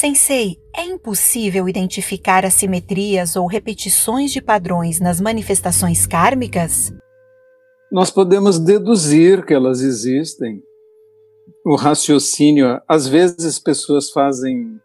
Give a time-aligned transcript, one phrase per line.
[0.00, 6.90] Sensei, é impossível identificar assimetrias ou repetições de padrões nas manifestações kármicas?
[7.92, 10.62] Nós podemos deduzir que elas existem.
[11.66, 14.80] O raciocínio, às vezes pessoas fazem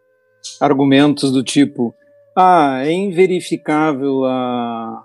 [0.60, 1.94] argumentos do tipo:
[2.36, 5.02] ah, é inverificável a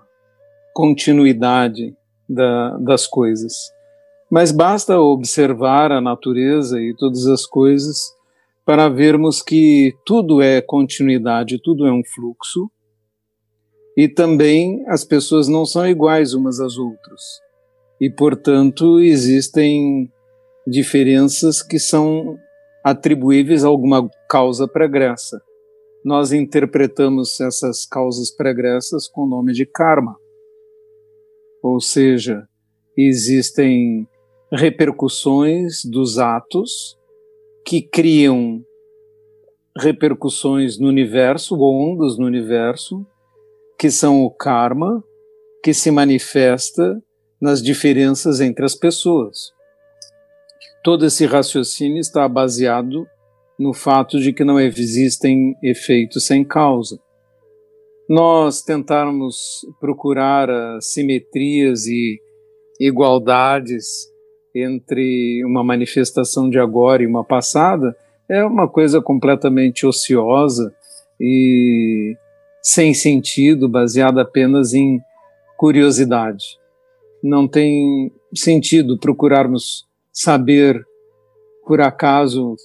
[0.74, 1.96] continuidade
[2.28, 3.54] da, das coisas.
[4.30, 8.14] Mas basta observar a natureza e todas as coisas
[8.66, 12.70] para vermos que tudo é continuidade, tudo é um fluxo,
[13.98, 17.22] e também as pessoas não são iguais umas às outras.
[18.00, 20.12] E, portanto, existem
[20.66, 22.38] diferenças que são
[22.84, 25.42] atribuíveis a alguma causa pregressa
[26.04, 30.16] nós interpretamos essas causas pregressas com o nome de karma.
[31.62, 32.48] Ou seja,
[32.98, 34.08] existem
[34.52, 36.98] repercussões dos atos
[37.72, 38.62] que criam
[39.78, 43.08] repercussões no universo, ondas no universo,
[43.80, 45.02] que são o karma,
[45.64, 47.02] que se manifesta
[47.42, 49.54] nas diferenças entre as pessoas.
[50.84, 53.08] Todo esse raciocínio está baseado
[53.58, 57.00] no fato de que não existem efeitos sem causa.
[58.10, 60.50] Nós tentarmos procurar
[60.82, 62.20] simetrias e
[62.82, 64.11] igualdades
[64.54, 67.96] entre uma manifestação de agora e uma passada
[68.30, 70.74] é uma coisa completamente ociosa
[71.20, 72.16] e
[72.62, 75.02] sem sentido, baseada apenas em
[75.58, 76.58] curiosidade.
[77.22, 80.86] Não tem sentido procurarmos saber,
[81.66, 82.56] por acaso,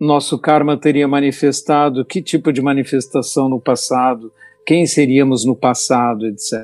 [0.00, 4.32] nosso karma teria manifestado, que tipo de manifestação no passado,
[4.64, 6.54] quem seríamos no passado, etc.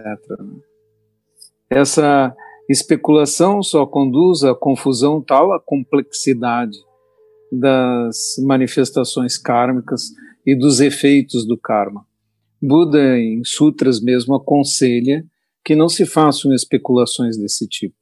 [1.69, 2.35] Essa
[2.69, 6.77] especulação só conduz à confusão tal, à complexidade
[7.51, 10.11] das manifestações kármicas
[10.45, 12.07] e dos efeitos do karma.
[12.61, 15.25] Buda, em sutras mesmo, aconselha
[15.65, 17.97] que não se façam especulações desse tipo.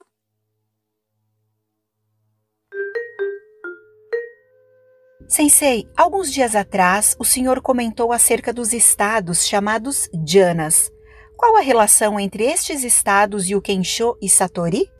[5.28, 10.88] Sensei, alguns dias atrás o senhor comentou acerca dos estados chamados jhanas.
[11.36, 14.91] Qual a relação entre estes estados e o Kensho e Satori?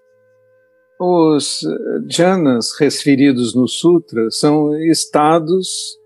[1.01, 1.61] Os
[2.09, 5.99] jhanas referidos no sutra são estados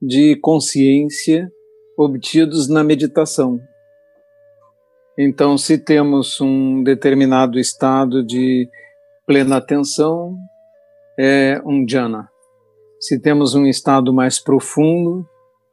[0.00, 1.50] de consciência
[1.96, 3.60] obtidos na meditação.
[5.18, 8.68] Então, se temos um determinado estado de
[9.26, 10.36] plena atenção,
[11.18, 12.28] é um jhana.
[13.00, 15.26] Se temos um estado mais profundo,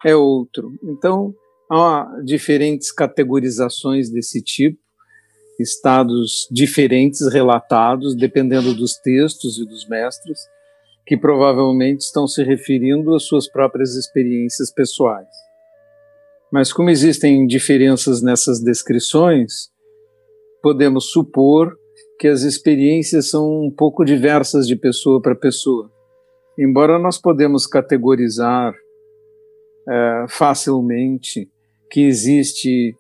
[0.04, 0.72] é outro.
[0.84, 1.34] Então,
[1.72, 4.80] há diferentes categorizações desse tipo,
[5.60, 10.40] estados diferentes relatados, dependendo dos textos e dos mestres,
[11.06, 15.30] que provavelmente estão se referindo às suas próprias experiências pessoais.
[16.52, 19.70] Mas, como existem diferenças nessas descrições,
[20.62, 21.78] podemos supor
[22.20, 25.92] que as experiências são um pouco diversas de pessoa para pessoa.
[26.58, 28.74] Embora nós podemos categorizar
[29.88, 31.50] é, facilmente
[31.90, 32.96] que existe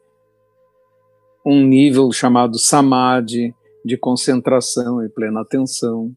[1.45, 3.53] um nível chamado samadhi,
[3.85, 6.11] de concentração e plena atenção.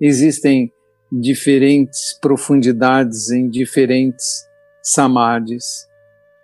[0.00, 0.72] Existem
[1.12, 4.44] diferentes profundidades em diferentes
[4.82, 5.86] samadhis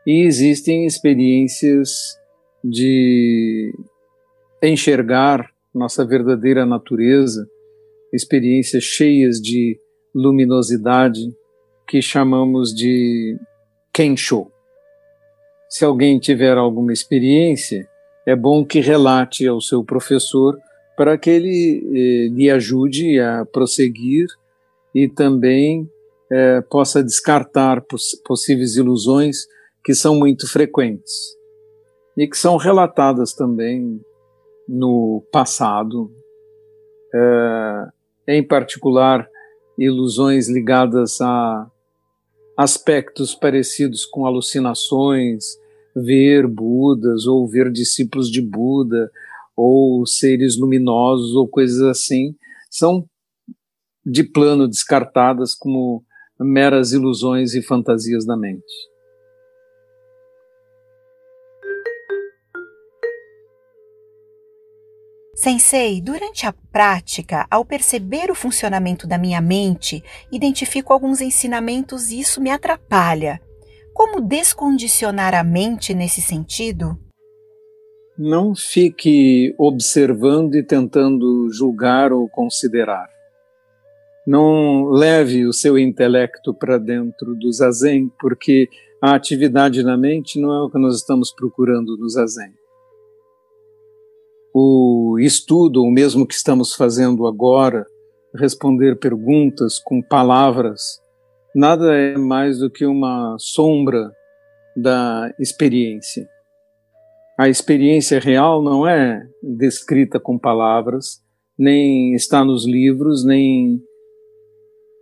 [0.07, 2.17] e existem experiências
[2.63, 3.75] de
[4.63, 7.49] enxergar nossa verdadeira natureza,
[8.13, 9.79] experiências cheias de
[10.15, 11.21] luminosidade
[11.87, 13.37] que chamamos de
[13.93, 14.51] Kensho.
[15.71, 17.89] Se alguém tiver alguma experiência,
[18.27, 20.59] é bom que relate ao seu professor
[20.97, 24.27] para que ele eh, lhe ajude a prosseguir
[24.93, 25.89] e também
[26.29, 29.47] eh, possa descartar poss possíveis ilusões
[29.85, 31.15] que são muito frequentes
[32.17, 34.01] e que são relatadas também
[34.69, 36.11] no passado,
[37.15, 37.85] eh,
[38.27, 39.31] em particular
[39.79, 41.71] ilusões ligadas a
[42.57, 45.60] aspectos parecidos com alucinações,
[45.95, 49.11] ver Budas ou ver discípulos de Buda
[49.57, 52.35] ou seres luminosos ou coisas assim,
[52.71, 53.07] são
[54.05, 56.05] de plano descartadas como
[56.39, 58.91] meras ilusões e fantasias da mente.
[65.35, 72.21] Sensei, durante a prática, ao perceber o funcionamento da minha mente, identifico alguns ensinamentos e
[72.21, 73.41] isso me atrapalha.
[74.01, 76.99] Como descondicionar a mente nesse sentido?
[78.17, 83.11] Não fique observando e tentando julgar ou considerar.
[84.27, 88.71] Não leve o seu intelecto para dentro do zazen, porque
[89.03, 92.55] a atividade na mente não é o que nós estamos procurando no zazen.
[94.55, 97.87] O estudo, o mesmo que estamos fazendo agora,
[98.35, 101.03] responder perguntas com palavras,
[101.55, 104.13] nada é mais do que uma sombra
[104.77, 106.29] da experiência.
[107.39, 111.23] A experiência real não é descrita com palavras,
[111.59, 113.83] nem está nos livros, nem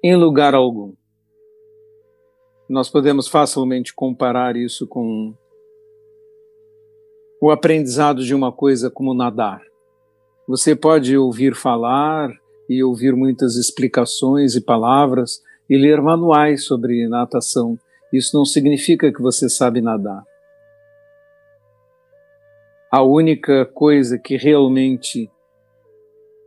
[0.02, 0.94] em lugar algum.
[2.68, 5.34] Nós podemos facilmente comparar isso com
[7.40, 9.62] o aprendizado de uma coisa como nadar.
[10.46, 12.30] Você pode ouvir falar
[12.68, 17.78] e ouvir muitas explicações e palavras e ler manuais sobre natação.
[18.12, 20.22] Isso não significa que você sabe nadar.
[22.90, 25.30] A única coisa que realmente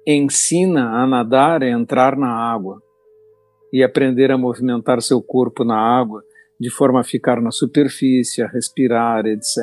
[0.08, 2.82] ensina a nadar é entrar na água
[3.72, 6.24] e aprender a movimentar seu corpo na água
[6.60, 9.58] de forma a ficar na superfície, a respirar, etc.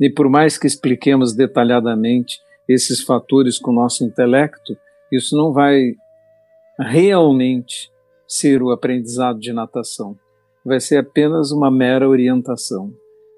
[0.00, 4.76] E por mais que expliquemos detalhadamente esses fatores com o nosso intelecto,
[5.12, 5.92] isso não vai
[6.78, 7.90] realmente
[8.28, 10.16] ser o aprendizado de natação.
[10.64, 12.92] Vai ser apenas uma mera orientação.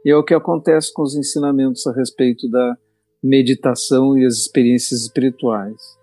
[0.04, 2.76] E é o que acontece com os ensinamentos a respeito da
[3.22, 6.00] meditação e as experiências espirituais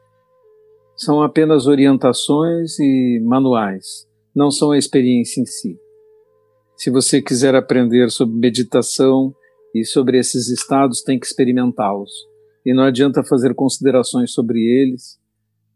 [0.97, 5.79] são apenas orientações e manuais, não são a experiência em si.
[6.75, 9.33] Se você quiser aprender sobre meditação
[9.75, 12.11] e sobre esses estados, tem que experimentá-los.
[12.65, 15.19] E não adianta fazer considerações sobre eles,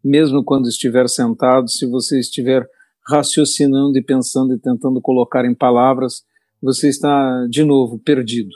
[0.03, 2.67] mesmo quando estiver sentado, se você estiver
[3.07, 6.23] raciocinando e pensando e tentando colocar em palavras,
[6.61, 8.53] você está de novo perdido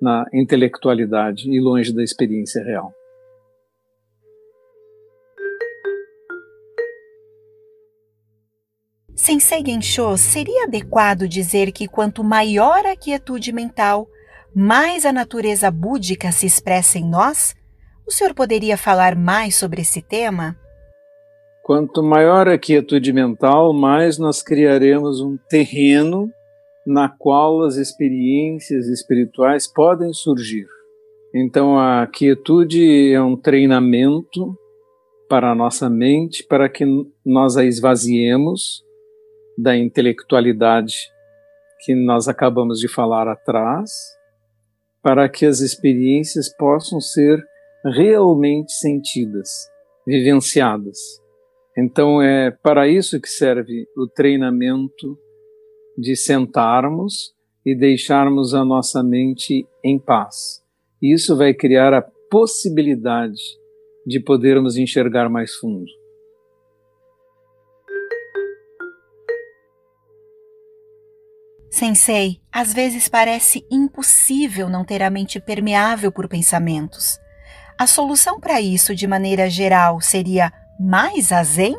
[0.00, 2.92] na intelectualidade e longe da experiência real.
[9.16, 14.08] Sensei Gensho, seria adequado dizer que quanto maior a quietude mental,
[14.54, 17.54] mais a natureza búdica se expressa em nós?
[18.06, 20.58] O senhor poderia falar mais sobre esse tema?
[21.64, 26.30] Quanto maior a quietude mental, mais nós criaremos um terreno
[26.86, 30.66] na qual as experiências espirituais podem surgir.
[31.34, 34.54] Então, a quietude é um treinamento
[35.26, 36.84] para a nossa mente, para que
[37.24, 38.84] nós a esvaziemos
[39.56, 41.10] da intelectualidade
[41.80, 43.90] que nós acabamos de falar atrás,
[45.02, 47.42] para que as experiências possam ser
[47.86, 49.48] realmente sentidas,
[50.06, 51.23] vivenciadas.
[51.76, 55.18] Então é para isso que serve o treinamento
[55.98, 57.34] de sentarmos
[57.66, 60.62] e deixarmos a nossa mente em paz.
[61.02, 63.40] Isso vai criar a possibilidade
[64.06, 65.90] de podermos enxergar mais fundo.
[71.70, 77.18] Sensei, às vezes parece impossível não ter a mente permeável por pensamentos.
[77.76, 81.76] A solução para isso, de maneira geral, seria mais a zen?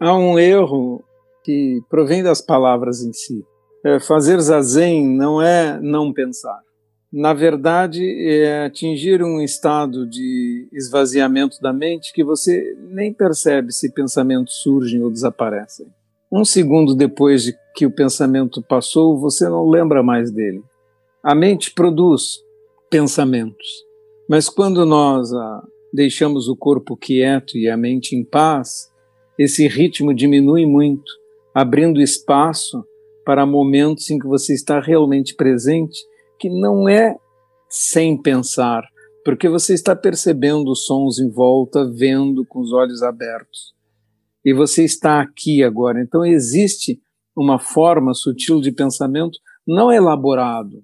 [0.00, 1.04] Há um erro
[1.42, 3.44] que provém das palavras em si.
[3.84, 6.60] É, fazer zazen não é não pensar.
[7.12, 13.92] Na verdade, é atingir um estado de esvaziamento da mente que você nem percebe se
[13.92, 15.86] pensamentos surgem ou desaparecem.
[16.32, 20.62] Um segundo depois de que o pensamento passou, você não lembra mais dele.
[21.22, 22.38] A mente produz
[22.88, 23.84] pensamentos,
[24.28, 25.62] mas quando nós ah,
[25.92, 28.90] deixamos o corpo quieto e a mente em paz,
[29.38, 31.10] esse ritmo diminui muito,
[31.54, 32.84] abrindo espaço
[33.24, 35.98] para momentos em que você está realmente presente,
[36.38, 37.16] que não é
[37.68, 38.82] sem pensar,
[39.24, 43.72] porque você está percebendo os sons em volta, vendo com os olhos abertos
[44.44, 46.00] e você está aqui agora.
[46.00, 47.00] Então existe
[47.36, 50.82] uma forma sutil de pensamento não elaborado,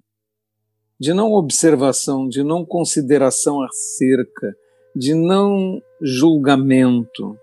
[0.99, 4.55] de não observação, de não consideração acerca,
[4.99, 7.39] de não julgamento,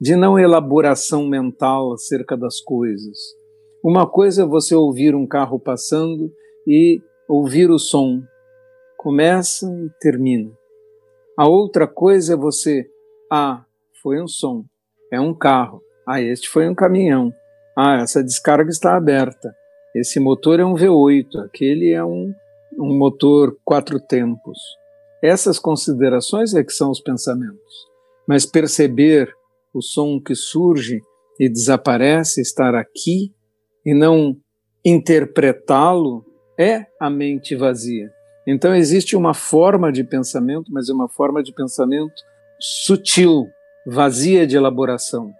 [0.00, 3.18] de não elaboração mental acerca das coisas.
[3.84, 6.32] Uma coisa é você ouvir um carro passando
[6.66, 8.22] e ouvir o som,
[8.96, 10.50] começa e termina.
[11.36, 12.88] A outra coisa é você,
[13.30, 13.66] ah,
[14.02, 14.64] foi um som,
[15.12, 15.82] é um carro.
[16.08, 17.30] Ah, este foi um caminhão.
[17.76, 19.54] Ah, essa descarga está aberta.
[19.94, 22.32] Esse motor é um V8, aquele é um,
[22.78, 24.58] um motor quatro tempos.
[25.24, 27.88] Essas considerações é que são os pensamentos.
[28.28, 29.34] Mas perceber
[29.72, 31.00] o som que surge
[31.40, 33.32] e desaparece, estar aqui
[33.86, 34.36] e não
[34.84, 36.26] interpretá-lo,
[36.60, 38.12] é a mente vazia.
[38.46, 42.12] Então existe uma forma de pensamento, mas é uma forma de pensamento
[42.60, 43.46] sutil,
[43.86, 45.32] vazia de elaboração.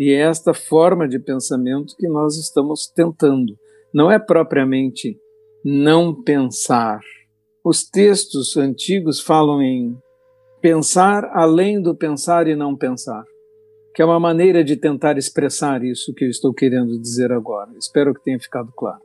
[0.00, 3.56] E é esta forma de pensamento que nós estamos tentando.
[3.94, 5.16] Não é propriamente
[5.64, 7.00] não pensar.
[7.70, 9.94] Os textos antigos falam em
[10.58, 13.22] pensar além do pensar e não pensar,
[13.94, 17.68] que é uma maneira de tentar expressar isso que eu estou querendo dizer agora.
[17.78, 19.02] Espero que tenha ficado claro.